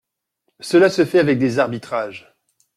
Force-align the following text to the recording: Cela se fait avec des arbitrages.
Cela 0.61 0.89
se 0.89 1.05
fait 1.05 1.19
avec 1.19 1.37
des 1.37 1.59
arbitrages. 1.59 2.35